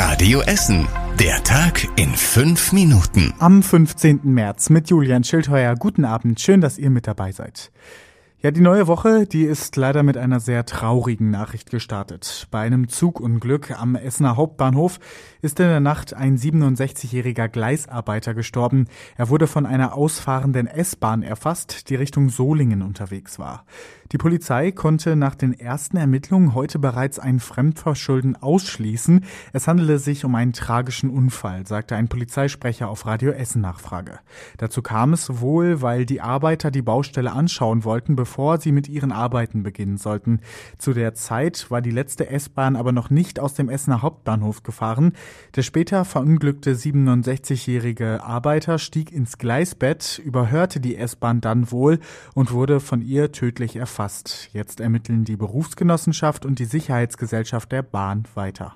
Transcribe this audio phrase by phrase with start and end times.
[0.00, 0.86] Radio Essen.
[1.18, 3.34] Der Tag in fünf Minuten.
[3.40, 4.20] Am 15.
[4.22, 5.74] März mit Julian Schildheuer.
[5.74, 6.38] Guten Abend.
[6.38, 7.72] Schön, dass ihr mit dabei seid.
[8.40, 12.46] Ja, die neue Woche, die ist leider mit einer sehr traurigen Nachricht gestartet.
[12.52, 15.00] Bei einem Zugunglück am Essener Hauptbahnhof
[15.42, 18.86] ist in der Nacht ein 67-jähriger Gleisarbeiter gestorben.
[19.16, 23.64] Er wurde von einer ausfahrenden S-Bahn erfasst, die Richtung Solingen unterwegs war.
[24.12, 29.24] Die Polizei konnte nach den ersten Ermittlungen heute bereits ein Fremdverschulden ausschließen.
[29.52, 34.20] Es handele sich um einen tragischen Unfall, sagte ein Polizeisprecher auf Radio Essen Nachfrage.
[34.56, 39.10] Dazu kam es wohl, weil die Arbeiter die Baustelle anschauen wollten, bevor sie mit ihren
[39.10, 40.40] Arbeiten beginnen sollten.
[40.76, 45.14] Zu der Zeit war die letzte S-Bahn aber noch nicht aus dem Essener Hauptbahnhof gefahren.
[45.56, 52.00] Der später verunglückte 67-jährige Arbeiter stieg ins Gleisbett, überhörte die S-Bahn dann wohl
[52.34, 54.50] und wurde von ihr tödlich erfasst.
[54.52, 58.74] Jetzt ermitteln die Berufsgenossenschaft und die Sicherheitsgesellschaft der Bahn weiter.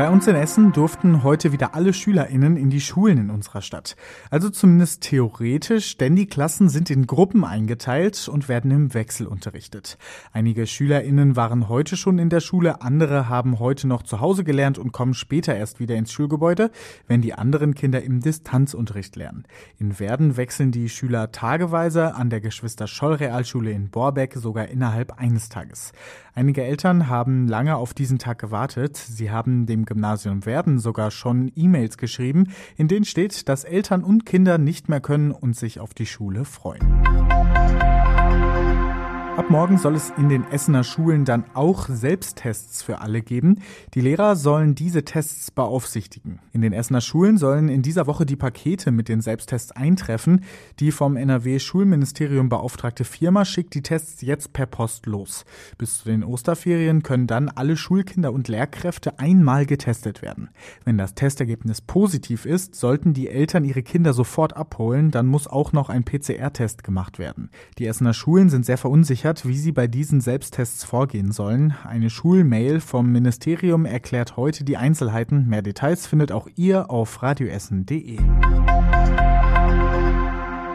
[0.00, 3.96] Bei uns in Essen durften heute wieder alle SchülerInnen in die Schulen in unserer Stadt.
[4.30, 9.98] Also zumindest theoretisch, denn die Klassen sind in Gruppen eingeteilt und werden im Wechsel unterrichtet.
[10.32, 14.78] Einige SchülerInnen waren heute schon in der Schule, andere haben heute noch zu Hause gelernt
[14.78, 16.70] und kommen später erst wieder ins Schulgebäude,
[17.06, 19.44] wenn die anderen Kinder im Distanzunterricht lernen.
[19.78, 25.20] In Werden wechseln die Schüler tageweise, an der Geschwister Scholl Realschule in Borbeck sogar innerhalb
[25.20, 25.92] eines Tages.
[26.34, 28.96] Einige Eltern haben lange auf diesen Tag gewartet.
[28.96, 34.24] Sie haben dem Gymnasium Werden sogar schon E-Mails geschrieben, in denen steht, dass Eltern und
[34.24, 37.89] Kinder nicht mehr können und sich auf die Schule freuen.
[39.40, 43.62] Ab morgen soll es in den Essener Schulen dann auch Selbsttests für alle geben.
[43.94, 46.40] Die Lehrer sollen diese Tests beaufsichtigen.
[46.52, 50.44] In den Essener Schulen sollen in dieser Woche die Pakete mit den Selbsttests eintreffen.
[50.78, 55.46] Die vom NRW Schulministerium beauftragte Firma schickt die Tests jetzt per Post los.
[55.78, 60.50] Bis zu den Osterferien können dann alle Schulkinder und Lehrkräfte einmal getestet werden.
[60.84, 65.10] Wenn das Testergebnis positiv ist, sollten die Eltern ihre Kinder sofort abholen.
[65.10, 67.48] Dann muss auch noch ein PCR-Test gemacht werden.
[67.78, 71.74] Die Essener Schulen sind sehr verunsichert erklärt, wie sie bei diesen Selbsttests vorgehen sollen.
[71.84, 75.46] Eine Schulmail vom Ministerium erklärt heute die Einzelheiten.
[75.46, 78.18] Mehr Details findet auch ihr auf radioessen.de.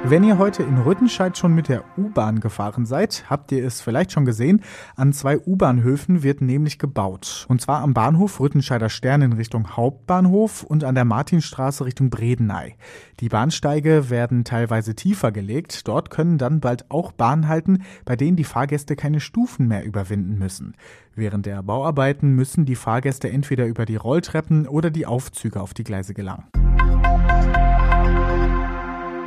[0.08, 4.12] Wenn ihr heute in Rüttenscheid schon mit der U-Bahn gefahren seid, habt ihr es vielleicht
[4.12, 4.62] schon gesehen.
[4.96, 7.48] An zwei U-Bahnhöfen wird nämlich gebaut.
[7.50, 12.76] Und zwar am Bahnhof Rüttenscheider Stern in Richtung Hauptbahnhof und an der Martinstraße Richtung Bredeney.
[13.20, 15.88] Die Bahnsteige werden teilweise tiefer gelegt.
[15.88, 20.38] Dort können dann bald auch Bahnen halten, bei denen die Fahrgäste keine Stufen mehr überwinden
[20.38, 20.76] müssen.
[21.16, 25.84] Während der Bauarbeiten müssen die Fahrgäste entweder über die Rolltreppen oder die Aufzüge auf die
[25.84, 26.44] Gleise gelangen.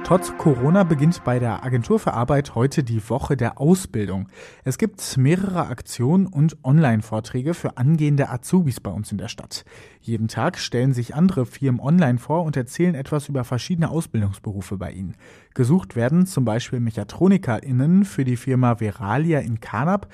[0.08, 4.30] Trotz Corona beginnt bei der Agentur für Arbeit heute die Woche der Ausbildung.
[4.64, 9.66] Es gibt mehrere Aktionen und Online-Vorträge für angehende Azubis bei uns in der Stadt.
[10.00, 14.92] Jeden Tag stellen sich andere Firmen online vor und erzählen etwas über verschiedene Ausbildungsberufe bei
[14.92, 15.14] ihnen.
[15.52, 20.08] Gesucht werden zum Beispiel MechatronikerInnen für die Firma Veralia in Kanab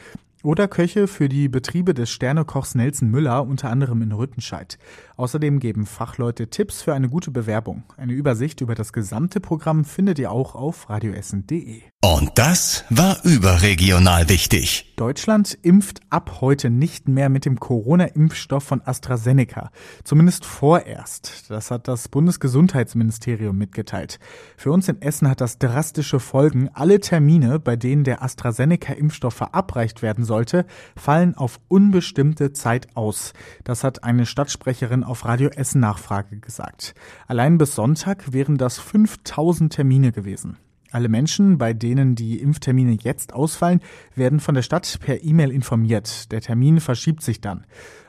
[0.44, 4.78] oder Köche für die Betriebe des Sternekochs Nelson Müller, unter anderem in Rüttenscheid.
[5.16, 7.84] Außerdem geben Fachleute Tipps für eine gute Bewerbung.
[7.96, 11.82] Eine Übersicht über das gesamte Programm findet ihr auch auf radioessen.de.
[12.04, 14.92] Und das war überregional wichtig.
[14.96, 19.70] Deutschland impft ab heute nicht mehr mit dem Corona-Impfstoff von AstraZeneca.
[20.04, 21.46] Zumindest vorerst.
[21.48, 24.18] Das hat das Bundesgesundheitsministerium mitgeteilt.
[24.56, 26.68] Für uns in Essen hat das drastische Folgen.
[26.74, 33.34] Alle Termine, bei denen der AstraZeneca-Impfstoff verabreicht werden sollte, fallen auf unbestimmte Zeit aus.
[33.62, 36.94] Das hat eine Stadtsprecherin auf Radio Essen Nachfrage gesagt.
[37.28, 40.56] Allein bis Sonntag wären das 5000 Termine gewesen.
[40.90, 43.80] Alle Menschen, bei denen die Impftermine jetzt ausfallen,
[44.16, 46.32] werden von der Stadt per E-Mail informiert.
[46.32, 47.64] Der Termin verschiebt sich dann.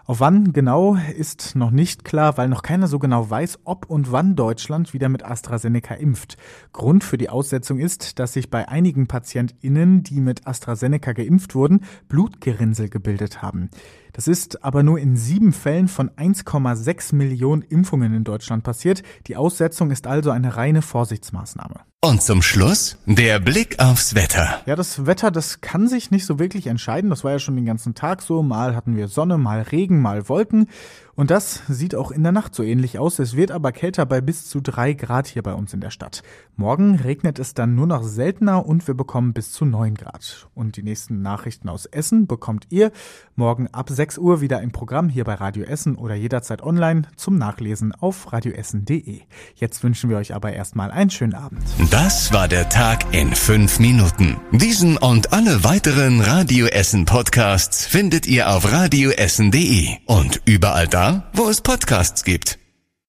[0.07, 4.11] Auf wann genau ist noch nicht klar, weil noch keiner so genau weiß, ob und
[4.11, 6.37] wann Deutschland wieder mit AstraZeneca impft.
[6.73, 11.85] Grund für die Aussetzung ist, dass sich bei einigen PatientInnen, die mit AstraZeneca geimpft wurden,
[12.07, 13.71] Blutgerinnsel gebildet haben.
[14.13, 19.01] Das ist aber nur in sieben Fällen von 1,6 Millionen Impfungen in Deutschland passiert.
[19.25, 21.81] Die Aussetzung ist also eine reine Vorsichtsmaßnahme.
[21.99, 24.61] Und zum Schluss der Blick aufs Wetter.
[24.67, 27.09] Ja, das Wetter, das kann sich nicht so wirklich entscheiden.
[27.09, 28.43] Das war ja schon den ganzen Tag so.
[28.43, 29.63] Mal hatten wir Sonne, mal
[29.95, 30.67] Regen, mal Wolken.
[31.15, 33.19] Und das sieht auch in der Nacht so ähnlich aus.
[33.19, 36.23] Es wird aber kälter bei bis zu drei Grad hier bei uns in der Stadt.
[36.57, 40.49] Morgen regnet es dann nur noch seltener und wir bekommen bis zu neun Grad.
[40.53, 42.91] Und die nächsten Nachrichten aus Essen bekommt ihr
[43.35, 47.37] morgen ab 6 Uhr wieder im Programm hier bei Radio Essen oder jederzeit online zum
[47.37, 49.21] Nachlesen auf radioessen.de.
[49.55, 51.63] Jetzt wünschen wir euch aber erstmal einen schönen Abend.
[51.91, 54.35] Das war der Tag in fünf Minuten.
[54.51, 59.84] Diesen und alle weiteren Radio Essen Podcasts findet ihr auf radioessen.de.
[60.05, 62.59] und überall da, wo es Podcasts gibt.